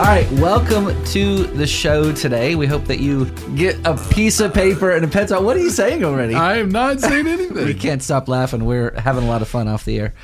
[0.00, 2.54] All right, welcome to the show today.
[2.54, 5.44] We hope that you get a piece of paper and a pencil.
[5.44, 6.34] What are you saying already?
[6.34, 7.66] I am not saying anything.
[7.66, 8.64] we can't stop laughing.
[8.64, 10.14] We're having a lot of fun off the air.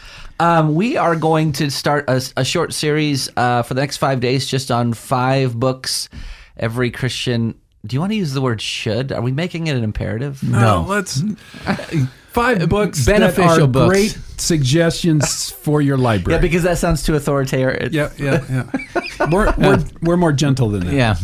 [0.41, 4.21] Um, we are going to start a, a short series uh, for the next five
[4.21, 6.09] days, just on five books.
[6.57, 7.61] Every Christian.
[7.85, 9.13] Do you want to use the word "should"?
[9.13, 10.43] Are we making it an imperative?
[10.43, 11.23] no, let's
[12.37, 13.89] five books beneficial that are books.
[13.89, 16.37] great suggestions for your library.
[16.37, 17.93] Yeah, because that sounds too authoritarian.
[17.93, 19.27] yeah, yeah, yeah.
[19.31, 20.93] We're, we're we're more gentle than that.
[20.93, 21.17] Yeah.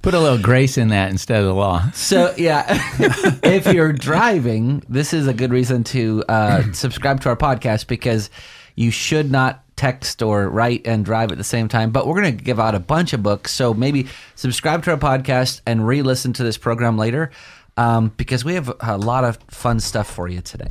[0.00, 1.90] Put a little grace in that instead of the law.
[1.92, 2.64] So yeah,
[3.42, 8.30] if you're driving, this is a good reason to uh, subscribe to our podcast because
[8.76, 11.90] you should not text or write and drive at the same time.
[11.90, 14.96] But we're going to give out a bunch of books, so maybe subscribe to our
[14.96, 17.30] podcast and re-listen to this program later
[17.76, 20.70] um, because we have a lot of fun stuff for you today.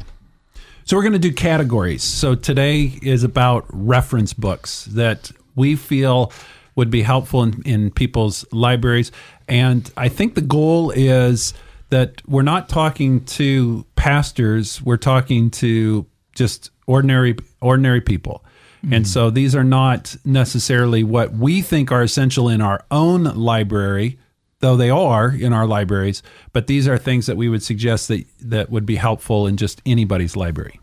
[0.85, 2.03] So we're going to do categories.
[2.03, 6.31] So today is about reference books that we feel
[6.75, 9.11] would be helpful in, in people's libraries.
[9.47, 11.53] And I think the goal is
[11.89, 18.43] that we're not talking to pastors, we're talking to just ordinary ordinary people.
[18.91, 24.19] And so these are not necessarily what we think are essential in our own library,
[24.63, 28.25] though they are in our libraries, but these are things that we would suggest that
[28.39, 30.79] that would be helpful in just anybody's library.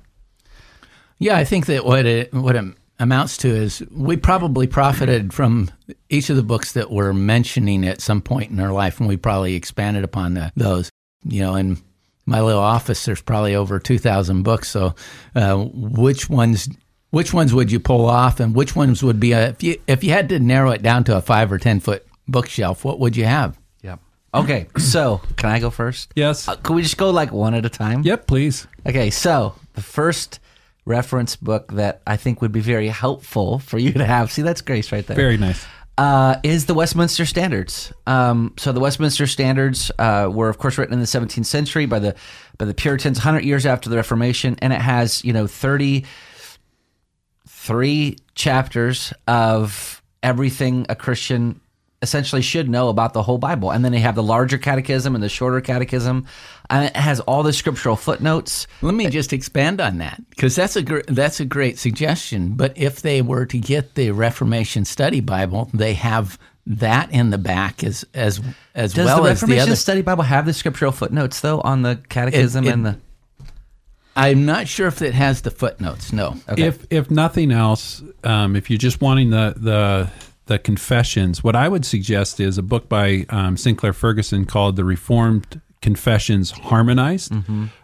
[1.19, 2.65] Yeah, I think that what it what it
[2.99, 5.71] amounts to is we probably profited from
[6.11, 9.17] each of the books that we're mentioning at some point in our life, and we
[9.17, 10.91] probably expanded upon the, those.
[11.25, 11.79] You know, in
[12.27, 14.69] my little office, there's probably over two thousand books.
[14.69, 14.95] So,
[15.35, 16.69] uh, which ones?
[17.13, 20.05] Which ones would you pull off, and which ones would be a if you if
[20.05, 22.85] you had to narrow it down to a five or ten foot bookshelf?
[22.85, 23.60] What would you have?
[24.33, 26.13] Okay, so can I go first?
[26.15, 26.47] Yes.
[26.47, 28.03] Uh, can we just go like one at a time?
[28.05, 28.67] Yep, please.
[28.87, 30.39] Okay, so the first
[30.85, 34.31] reference book that I think would be very helpful for you to have.
[34.31, 35.17] See, that's Grace right there.
[35.17, 35.67] Very nice.
[35.99, 37.93] uh, is the Westminster Standards.
[38.07, 41.99] Um, so the Westminster Standards uh, were, of course, written in the 17th century by
[41.99, 42.15] the
[42.57, 49.13] by the Puritans, 100 years after the Reformation, and it has you know 33 chapters
[49.27, 51.61] of everything a Christian
[52.03, 53.71] essentially should know about the whole Bible.
[53.71, 56.27] And then they have the larger catechism and the shorter catechism,
[56.71, 58.67] and it has all the scriptural footnotes.
[58.81, 62.55] Let me just expand on that because that's a gr- that's a great suggestion.
[62.55, 67.39] But if they were to get the Reformation Study Bible, they have that in the
[67.39, 68.41] back as as
[68.75, 69.77] as Does well the as the Reformation other.
[69.77, 72.97] Study Bible have the scriptural footnotes though on the catechism It- it- and the?
[74.17, 76.13] I'm not sure if it has the footnotes.
[76.13, 76.37] No.
[76.49, 76.65] Okay.
[76.65, 80.11] If if nothing else, um, if you're just wanting the the
[80.51, 84.85] the confessions, what I would suggest is a book by um, Sinclair Ferguson called "The
[84.85, 87.33] Reformed Confessions Harmonized,"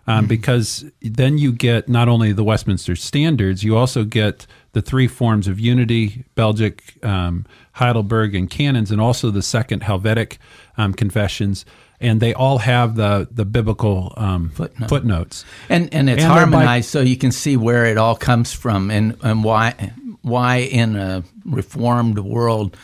[0.06, 5.06] um, because then you get not only the Westminster Standards, you also get the three
[5.08, 10.38] forms of unity: Belgic, um, Heidelberg, and canons, and also the Second Helvetic
[10.76, 11.64] um, confessions.
[11.98, 14.88] And they all have the the biblical um, Footnote.
[14.88, 15.44] footnotes.
[15.70, 18.52] And and it's And they're by- harmonized so you can see where it all comes
[18.52, 19.92] from and and why
[20.26, 22.76] why in a reformed world.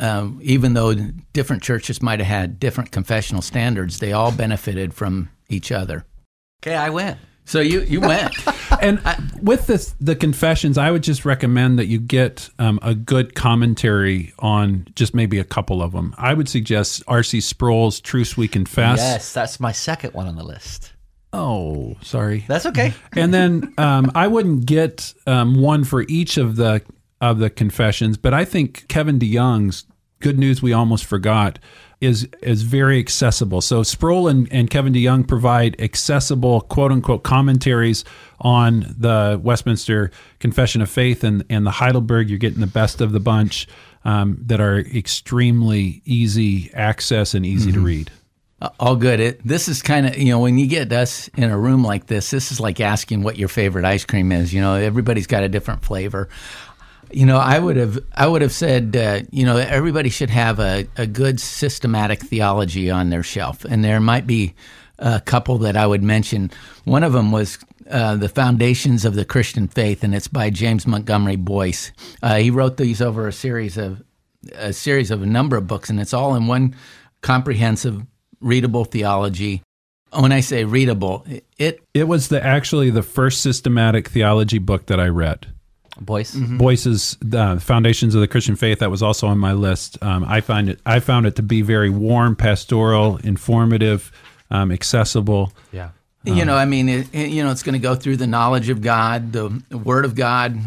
[0.00, 0.92] Um, even though
[1.32, 6.04] different churches might have had different confessional standards, they all benefited from each other.
[6.62, 7.18] Okay, I went.
[7.44, 8.34] So you you went.
[8.80, 9.00] And
[9.40, 14.34] with this, the confessions, I would just recommend that you get um, a good commentary
[14.40, 16.12] on just maybe a couple of them.
[16.18, 17.40] I would suggest R.C.
[17.40, 20.93] Sproul's "Truths We Confess." Yes, that's my second one on the list.
[21.34, 22.44] Oh, sorry.
[22.46, 22.94] That's okay.
[23.16, 26.80] and then um, I wouldn't get um, one for each of the
[27.20, 29.84] of the confessions, but I think Kevin DeYoung's
[30.20, 31.58] "Good News We Almost Forgot"
[32.00, 33.60] is is very accessible.
[33.60, 38.04] So Sproul and, and Kevin DeYoung provide accessible quote unquote commentaries
[38.40, 42.30] on the Westminster Confession of Faith and and the Heidelberg.
[42.30, 43.66] You're getting the best of the bunch
[44.04, 48.12] um, that are extremely easy access and easy to read.
[48.78, 49.20] All good.
[49.20, 52.06] It, this is kind of, you know, when you get us in a room like
[52.06, 54.54] this, this is like asking what your favorite ice cream is.
[54.54, 56.28] You know, everybody's got a different flavor.
[57.10, 60.58] You know, I would have I would have said, uh, you know, everybody should have
[60.58, 64.54] a, a good systematic theology on their shelf, and there might be
[64.98, 66.50] a couple that I would mention.
[66.84, 67.58] One of them was
[67.90, 71.92] uh, the Foundations of the Christian Faith, and it's by James Montgomery Boice.
[72.22, 74.02] Uh, he wrote these over a series of
[74.54, 76.74] a series of a number of books, and it's all in one
[77.20, 78.02] comprehensive,
[78.44, 79.62] readable theology.
[80.12, 81.24] When I say readable,
[81.58, 85.48] it It was the actually the first systematic theology book that I read.
[86.00, 86.34] Boice.
[86.34, 89.96] Boice's uh, Foundations of the Christian Faith that was also on my list.
[90.02, 94.10] Um, I find it I found it to be very warm, pastoral, informative,
[94.50, 95.52] um, accessible.
[95.72, 95.90] Yeah.
[96.24, 98.70] You know, I mean, it, it- you know, it's going to go through the knowledge
[98.70, 100.58] of God, the, the Word of God,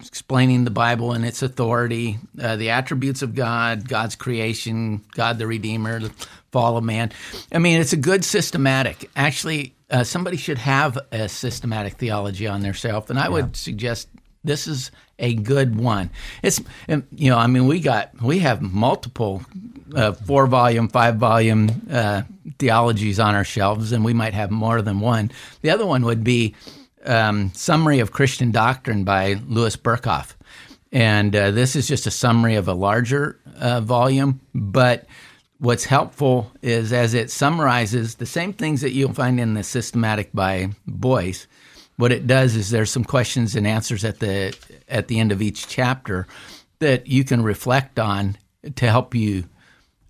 [0.00, 5.46] explaining the Bible and its authority, uh, the attributes of God, God's creation, God the
[5.46, 6.10] Redeemer, the
[6.56, 7.12] fall of man.
[7.52, 9.10] I mean, it's a good systematic.
[9.14, 14.08] Actually, uh, somebody should have a systematic theology on their shelf, and I would suggest
[14.42, 16.08] this is a good one.
[16.42, 16.58] It's
[16.88, 19.42] um, you know, I mean, we got we have multiple
[19.94, 22.22] uh, four volume, five volume uh,
[22.58, 25.30] theologies on our shelves, and we might have more than one.
[25.60, 26.54] The other one would be
[27.04, 30.32] um, Summary of Christian Doctrine by Louis Berkhof.
[30.90, 35.04] And uh, this is just a summary of a larger uh, volume, but
[35.58, 40.32] what's helpful is as it summarizes the same things that you'll find in the systematic
[40.32, 41.46] by Boice.
[41.96, 44.54] What it does is there's some questions and answers at the
[44.88, 46.26] at the end of each chapter
[46.78, 48.36] that you can reflect on
[48.74, 49.44] to help you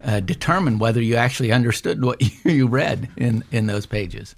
[0.02, 4.34] uh, determine whether you actually understood what you read in in those pages.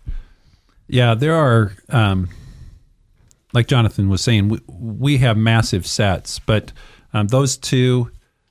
[0.89, 2.29] Yeah, there are, um,
[3.53, 6.73] like Jonathan was saying, we, we have massive sets, but
[7.13, 8.11] um, those two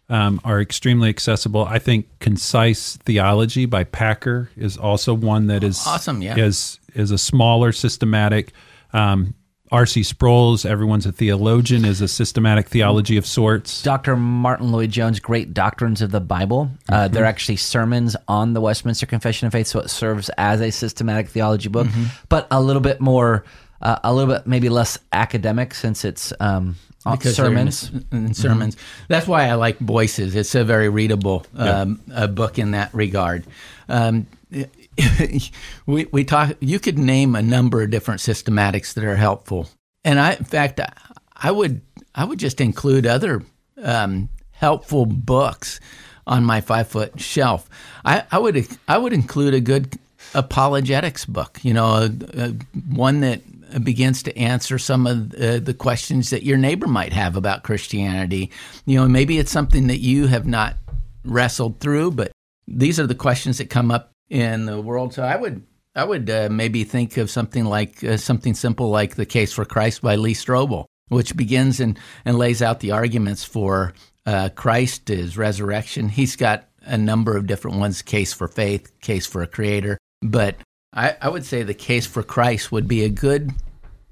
[0.10, 1.66] um, are extremely accessible.
[1.66, 6.38] I think Concise Theology by Packer is also one that is Awesome, yeah.
[6.38, 8.54] is is a smaller systematic.
[8.94, 9.36] Um,
[9.70, 10.04] R.C.
[10.04, 13.84] Sproul's Everyone's a Theologian is a systematic theology of sorts.
[13.84, 14.16] Dr.
[14.16, 16.72] Martyn Lloyd-Jones' Great Doctrines of the Bible.
[16.88, 20.72] Uh, They're actually sermons on the Westminster Confession of Faith, so it serves as a
[20.72, 21.88] systematic theology book,
[22.30, 23.44] but a little bit more,
[23.82, 27.92] uh, a little bit maybe less academic since it's um, because sermons.
[28.12, 28.78] in, sermons.
[29.08, 30.36] That's why I like Boice's.
[30.36, 33.46] It's a very readable um, a book in that regard.
[33.90, 34.28] Um,
[35.86, 36.56] we we talk.
[36.60, 39.70] You could name a number of different systematics that are helpful,
[40.04, 40.92] and I, in fact, I,
[41.36, 41.82] I would
[42.16, 43.44] I would just include other
[43.82, 45.80] um, helpful books
[46.26, 47.70] on my five foot shelf.
[48.04, 49.98] I, I would I would include a good
[50.34, 51.60] apologetics book.
[51.64, 52.50] You know, a, a,
[52.90, 53.42] one that
[53.84, 58.52] begins to answer some of uh, the questions that your neighbor might have about Christianity.
[58.86, 60.76] You know, maybe it's something that you have not
[61.24, 62.32] wrestled through, but
[62.68, 65.14] these are the questions that come up in the world.
[65.14, 65.66] So I would
[65.96, 69.66] I would uh, maybe think of something like uh, something simple like the Case for
[69.66, 73.94] Christ by Lee Strobel, which begins and, and lays out the arguments for
[74.26, 76.10] uh, Christ, his resurrection.
[76.10, 79.98] He's got a number of different ones: case for faith, case for a creator.
[80.22, 80.58] But
[80.98, 83.52] I, I would say the case for Christ would be a good,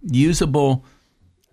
[0.01, 0.85] usable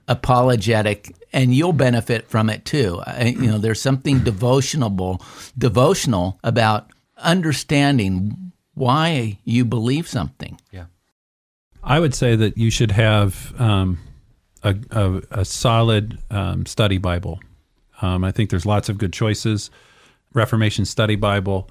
[0.09, 5.23] apologetic and you'll benefit from it too I, you know there's something devotional
[5.57, 10.87] devotional about understanding why you believe something Yeah,
[11.83, 13.99] I would say that you should have um,
[14.63, 17.41] a, a, a solid um, study Bible.
[18.01, 19.71] Um, I think there's lots of good choices.
[20.33, 21.71] Reformation Study Bible,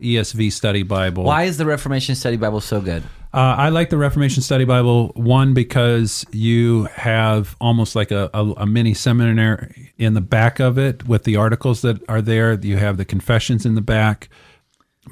[0.00, 1.24] ESV Study Bible.
[1.24, 3.02] Why is the Reformation Study Bible so good?
[3.34, 8.42] Uh, I like the Reformation Study Bible one because you have almost like a, a,
[8.58, 12.54] a mini seminary in the back of it with the articles that are there.
[12.54, 14.30] You have the confessions in the back,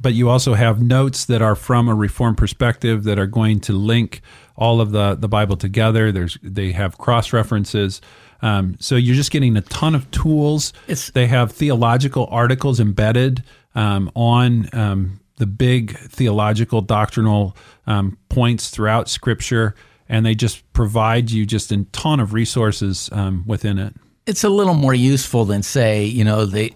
[0.01, 3.73] but you also have notes that are from a Reformed perspective that are going to
[3.75, 4.23] link
[4.57, 6.11] all of the the Bible together.
[6.11, 8.01] There's they have cross references.
[8.41, 10.73] Um, so you're just getting a ton of tools.
[10.85, 13.43] It's- they have theological articles embedded
[13.77, 17.57] um, on um, the big theological doctrinal
[17.87, 19.75] um, points throughout Scripture,
[20.09, 23.95] and they just provide you just a ton of resources um, within it.
[24.27, 26.75] it's a little more useful than say you know they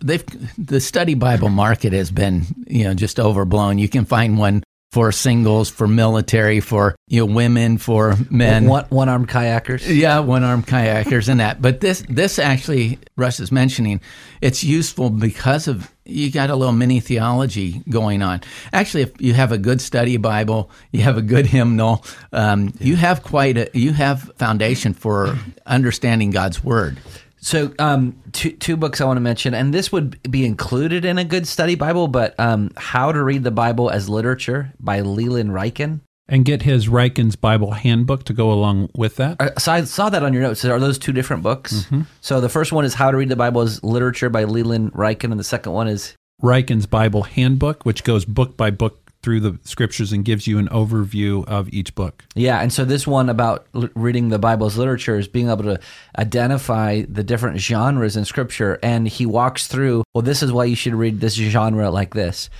[0.00, 0.24] they've
[0.56, 4.62] the study bible market has been you know just overblown you can find one
[4.94, 9.82] for singles for military for you know women for men One, one armed kayakers.
[9.84, 11.60] Yeah, one armed kayakers and that.
[11.60, 14.00] But this this actually Russ is mentioning,
[14.40, 18.42] it's useful because of you got a little mini theology going on.
[18.72, 22.94] Actually, if you have a good study Bible, you have a good hymnal, um, you
[22.94, 25.36] have quite a you have foundation for
[25.66, 27.00] understanding God's word.
[27.44, 31.18] So, um, two, two books I want to mention, and this would be included in
[31.18, 35.50] a good study Bible, but um, How to Read the Bible as Literature by Leland
[35.50, 36.00] Ryken.
[36.26, 39.36] and get his Ryken's Bible Handbook to go along with that.
[39.38, 40.64] Uh, So I saw that on your notes.
[40.64, 41.86] Are those two different books?
[42.22, 45.30] So the first one is How to Read the Bible as Literature by Leland Ryken,
[45.30, 49.58] and the second one is Ryken's Bible Handbook, which goes book by book through the
[49.64, 52.22] scriptures and gives you an overview of each book.
[52.34, 55.64] Yeah, and so this one about l- reading the Bible as literature is being able
[55.64, 55.80] to
[56.18, 60.04] identify the different genres in Scripture, and he walks through.
[60.14, 62.50] Well, this is why you should read this genre like this.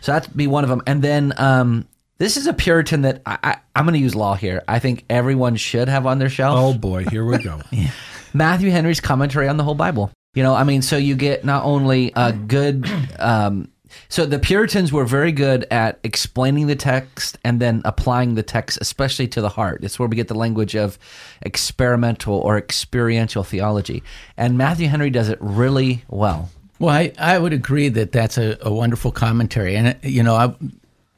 [0.00, 1.88] So that'd be one of them, and then um,
[2.18, 4.62] this is a Puritan that I, I, I'm going to use law here.
[4.68, 6.56] I think everyone should have on their shelf.
[6.56, 7.60] Oh boy, here we go.
[8.32, 10.12] Matthew Henry's commentary on the whole Bible.
[10.34, 12.88] You know, I mean, so you get not only a good.
[13.18, 13.71] Um,
[14.08, 18.78] so the Puritans were very good at explaining the text and then applying the text,
[18.80, 19.82] especially to the heart.
[19.82, 20.98] It's where we get the language of
[21.42, 24.02] experimental or experiential theology.
[24.36, 26.50] And Matthew Henry does it really well.
[26.78, 29.76] Well, I, I would agree that that's a, a wonderful commentary.
[29.76, 30.54] And, uh, you know, I,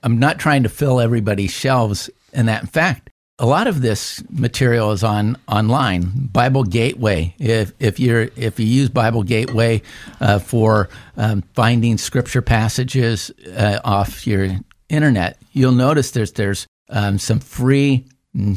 [0.02, 2.60] I'm not trying to fill everybody's shelves in that.
[2.62, 6.28] In fact, a lot of this material is on online.
[6.32, 7.34] Bible Gateway.
[7.38, 9.82] If if you're if you use Bible Gateway
[10.20, 17.18] uh, for um, finding scripture passages uh, off your internet, you'll notice there's there's um,
[17.18, 18.06] some free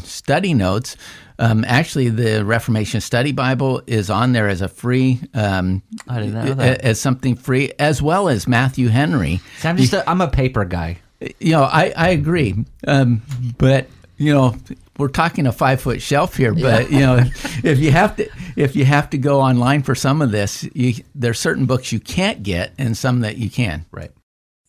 [0.03, 0.95] study notes.
[1.39, 6.33] Um, actually, the Reformation Study Bible is on there as a free, um, I didn't
[6.33, 6.81] know that.
[6.81, 9.39] as something free, as well as Matthew Henry.
[9.59, 10.97] So I'm just a, I'm a paper guy.
[11.39, 12.55] You know, I, I agree.
[12.87, 13.21] Um,
[13.59, 13.87] but,
[14.17, 14.55] you know,
[14.97, 17.17] we're talking a five foot shelf here, but you know,
[17.63, 20.93] if you have to, if you have to go online for some of this, you,
[21.13, 23.85] there's certain books you can't get and some that you can.
[23.91, 24.11] Right.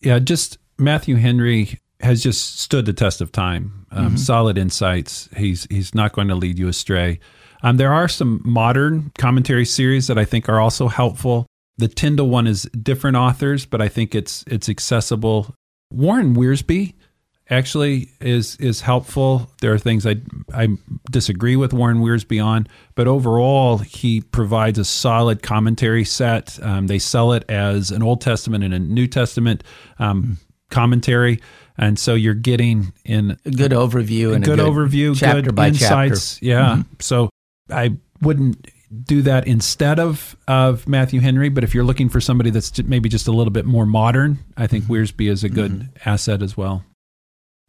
[0.00, 3.86] yeah, just Matthew Henry has just stood the test of time.
[3.90, 5.28] Um, Solid insights.
[5.36, 7.20] He's he's not going to lead you astray.
[7.62, 11.46] Um, there are some modern commentary series that I think are also helpful.
[11.78, 15.54] The Tyndale one is different authors, but I think it's it's accessible.
[15.90, 16.94] Warren Wiersbe
[17.50, 19.50] actually is is helpful.
[19.60, 20.16] There are things I
[20.52, 20.68] I
[21.10, 26.58] disagree with Warren Wiersbe on, but overall he provides a solid commentary set.
[26.62, 29.64] Um, they sell it as an Old Testament and a New Testament
[29.98, 30.38] um,
[30.70, 31.40] commentary,
[31.76, 35.42] and so you're getting in A good overview a and good, a good overview, chapter
[35.42, 36.34] good by insights.
[36.34, 36.46] chapter.
[36.46, 36.82] Yeah.
[37.00, 37.30] So
[37.70, 38.66] I wouldn't
[39.04, 43.08] do that instead of of Matthew Henry, but if you're looking for somebody that's maybe
[43.08, 46.84] just a little bit more modern, I think Wiersbe is a good asset as well.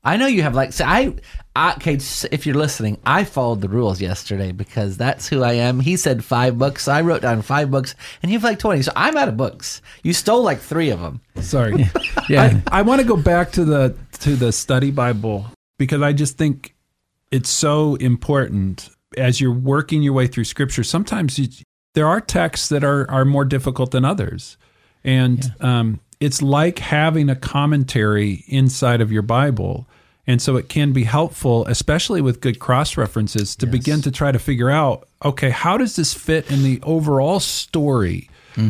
[0.04, 1.14] I know you have like so I,
[1.56, 1.96] I okay
[2.32, 5.80] if you're listening I followed the rules yesterday because that's who I am.
[5.80, 6.84] He said five books.
[6.84, 9.38] So I wrote down five books and you have like 20 so I'm out of
[9.38, 9.82] books.
[10.04, 11.86] You stole like three of them Sorry.
[12.30, 12.60] Yeah.
[12.72, 16.38] I, I want to go back to the to the study Bible because I just
[16.38, 16.76] think
[17.32, 20.84] it's so important as you're working your way through Scripture.
[20.84, 21.48] Sometimes you,
[21.96, 24.58] there are texts that are are more difficult than others,
[25.04, 29.88] and um, it's like having a commentary inside of your Bible.
[30.28, 34.32] And so it can be helpful, especially with good cross references, to begin to try
[34.32, 38.30] to figure out okay, how does this fit in the overall story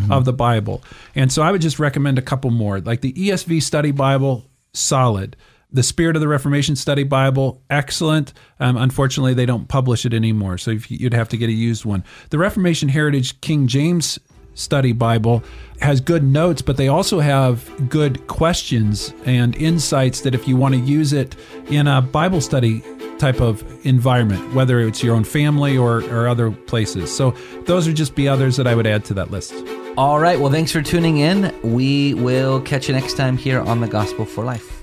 [0.10, 0.84] of the Bible?
[1.15, 2.79] And so I would just recommend a couple more.
[2.79, 5.36] Like the ESV Study Bible, solid.
[5.72, 8.34] The Spirit of the Reformation Study Bible, excellent.
[8.60, 12.03] Um, unfortunately, they don't publish it anymore, so you'd have to get a used one.
[12.32, 14.18] The Reformation Heritage King James
[14.60, 15.44] Study Bible
[15.82, 20.75] has good notes, but they also have good questions and insights that if you want
[20.75, 21.36] to use it
[21.70, 22.84] in a Bible study
[23.18, 27.16] type of environment, whether it's your own family or, or other places.
[27.16, 27.32] So
[27.66, 29.54] those would just be others that I would add to that list.
[29.98, 33.82] all right well thanks for tuning in we will catch you next time here on
[33.82, 34.80] the Gospel for Life